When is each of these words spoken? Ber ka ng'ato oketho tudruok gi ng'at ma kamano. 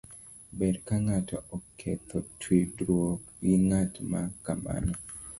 Ber 0.57 0.75
ka 0.87 0.95
ng'ato 1.05 1.37
oketho 1.55 2.17
tudruok 2.39 3.21
gi 3.41 3.53
ng'at 3.67 3.93
ma 4.11 4.21
kamano. 4.45 4.93